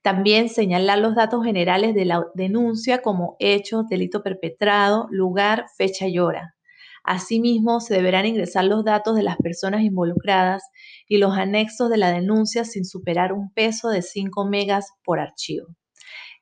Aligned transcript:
También 0.00 0.48
señalar 0.48 0.98
los 0.98 1.14
datos 1.14 1.44
generales 1.44 1.94
de 1.94 2.06
la 2.06 2.24
denuncia 2.34 3.02
como 3.02 3.36
hecho, 3.38 3.84
delito 3.88 4.22
perpetrado, 4.22 5.06
lugar, 5.10 5.66
fecha 5.76 6.08
y 6.08 6.18
hora. 6.18 6.56
Asimismo, 7.04 7.80
se 7.80 7.94
deberán 7.94 8.26
ingresar 8.26 8.64
los 8.64 8.84
datos 8.84 9.16
de 9.16 9.22
las 9.22 9.36
personas 9.36 9.82
involucradas 9.82 10.62
y 11.08 11.18
los 11.18 11.36
anexos 11.36 11.90
de 11.90 11.96
la 11.96 12.12
denuncia 12.12 12.64
sin 12.64 12.84
superar 12.84 13.32
un 13.32 13.52
peso 13.52 13.88
de 13.88 14.02
5 14.02 14.44
megas 14.46 14.92
por 15.04 15.18
archivo. 15.18 15.66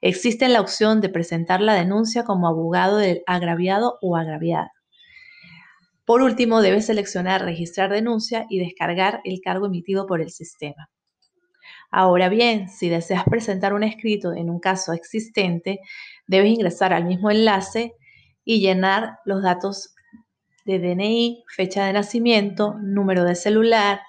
Existe 0.02 0.48
la 0.48 0.60
opción 0.60 1.00
de 1.00 1.08
presentar 1.08 1.60
la 1.60 1.74
denuncia 1.74 2.24
como 2.24 2.48
abogado 2.48 2.98
del 2.98 3.22
agraviado 3.26 3.98
o 4.00 4.16
agraviada. 4.16 4.72
Por 6.04 6.22
último, 6.22 6.60
debe 6.60 6.82
seleccionar 6.82 7.44
registrar 7.44 7.90
denuncia 7.90 8.46
y 8.48 8.58
descargar 8.58 9.20
el 9.24 9.40
cargo 9.40 9.66
emitido 9.66 10.06
por 10.06 10.20
el 10.20 10.30
sistema. 10.30 10.90
Ahora 11.90 12.28
bien, 12.28 12.68
si 12.68 12.88
deseas 12.88 13.24
presentar 13.24 13.74
un 13.74 13.82
escrito 13.82 14.32
en 14.32 14.50
un 14.50 14.60
caso 14.60 14.92
existente, 14.92 15.80
debes 16.26 16.50
ingresar 16.50 16.92
al 16.92 17.04
mismo 17.04 17.30
enlace 17.30 17.92
y 18.44 18.60
llenar 18.60 19.18
los 19.24 19.42
datos 19.42 19.94
de 20.70 20.94
DNI, 20.94 21.44
fecha 21.48 21.86
de 21.86 21.92
nacimiento, 21.92 22.76
número 22.80 23.24
de 23.24 23.34
celular, 23.34 24.00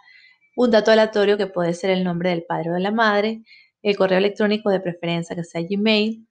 un 0.56 0.72
dato 0.72 0.92
aleatorio 0.92 1.38
que 1.38 1.48
puede 1.48 1.74
ser 1.74 1.90
el 1.90 2.04
nombre 2.04 2.30
del 2.30 2.44
padre 2.44 2.72
o 2.72 2.74
de 2.74 2.80
la 2.80 2.92
madre, 2.92 3.44
el 3.82 3.98
correo 3.98 4.20
electrónico 4.20 4.70
de 4.70 4.80
preferencia 4.80 5.36
que 5.36 5.44
sea 5.44 5.62
Gmail. 5.62 6.28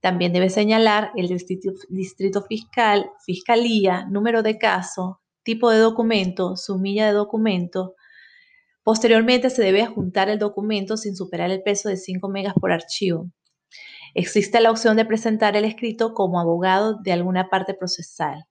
También 0.00 0.32
debe 0.32 0.50
señalar 0.50 1.10
el 1.16 1.28
distrito, 1.28 2.42
fiscal, 2.42 3.10
fiscalía, 3.24 4.06
número 4.06 4.42
de 4.42 4.58
caso, 4.58 5.20
tipo 5.42 5.70
de 5.70 5.78
documento, 5.78 6.56
sumilla 6.56 7.06
de 7.06 7.12
documento. 7.12 7.94
Posteriormente 8.82 9.50
se 9.50 9.62
debe 9.62 9.82
adjuntar 9.82 10.28
el 10.28 10.38
documento 10.38 10.96
sin 10.96 11.16
superar 11.16 11.50
el 11.50 11.62
peso 11.62 11.88
de 11.88 11.96
5 11.96 12.28
megas 12.28 12.54
por 12.54 12.72
archivo. 12.72 13.30
Existe 14.14 14.60
la 14.60 14.70
opción 14.70 14.96
de 14.96 15.04
presentar 15.04 15.56
el 15.56 15.64
escrito 15.64 16.14
como 16.14 16.40
abogado 16.40 16.98
de 17.02 17.12
alguna 17.12 17.50
parte 17.50 17.74
procesal. 17.74 18.46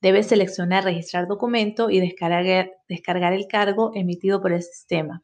Debes 0.00 0.28
seleccionar 0.28 0.84
registrar 0.84 1.26
documento 1.26 1.90
y 1.90 2.00
descargar, 2.00 3.32
el 3.32 3.46
cargo 3.48 3.92
emitido 3.94 4.40
por 4.42 4.52
el 4.52 4.62
sistema. 4.62 5.22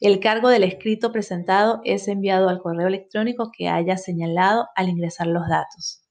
El 0.00 0.18
cargo 0.20 0.48
del 0.48 0.64
escrito 0.64 1.12
presentado 1.12 1.80
es 1.84 2.08
enviado 2.08 2.48
al 2.48 2.60
correo 2.60 2.86
electrónico 2.86 3.50
que 3.56 3.68
haya 3.68 3.96
señalado 3.96 4.66
al 4.74 4.88
ingresar 4.88 5.26
los 5.26 5.46
datos. 5.48 6.02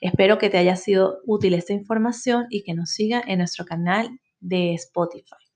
Espero 0.00 0.38
que 0.38 0.48
te 0.48 0.58
haya 0.58 0.76
sido 0.76 1.18
útil 1.26 1.54
esta 1.54 1.72
información 1.72 2.46
y 2.50 2.62
que 2.62 2.74
nos 2.74 2.90
siga 2.90 3.22
en 3.26 3.38
nuestro 3.38 3.64
canal 3.64 4.08
de 4.40 4.74
Spotify. 4.74 5.41